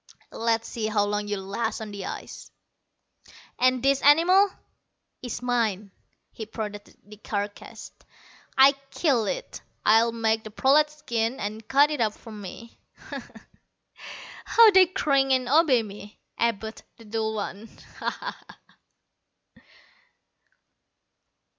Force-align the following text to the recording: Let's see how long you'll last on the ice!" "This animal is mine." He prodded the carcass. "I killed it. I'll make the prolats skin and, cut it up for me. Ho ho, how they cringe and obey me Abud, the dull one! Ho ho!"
Let's 0.31 0.67
see 0.67 0.87
how 0.87 1.05
long 1.05 1.27
you'll 1.27 1.45
last 1.45 1.79
on 1.79 1.91
the 1.91 2.07
ice!" 2.07 2.49
"This 3.71 4.01
animal 4.01 4.49
is 5.21 5.43
mine." 5.43 5.91
He 6.31 6.47
prodded 6.47 6.95
the 7.03 7.17
carcass. 7.17 7.91
"I 8.57 8.71
killed 8.89 9.27
it. 9.27 9.61
I'll 9.85 10.11
make 10.11 10.43
the 10.43 10.49
prolats 10.49 10.97
skin 10.97 11.39
and, 11.39 11.67
cut 11.67 11.91
it 11.91 12.01
up 12.01 12.13
for 12.13 12.31
me. 12.31 12.79
Ho 13.11 13.19
ho, 13.19 13.33
how 14.45 14.71
they 14.71 14.87
cringe 14.87 15.33
and 15.33 15.47
obey 15.47 15.83
me 15.83 16.19
Abud, 16.35 16.81
the 16.97 17.05
dull 17.05 17.35
one! 17.35 17.67
Ho 17.99 18.09
ho!" 18.09 18.31